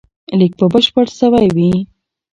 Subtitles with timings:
[0.39, 1.71] لیک به بشپړ سوی وي.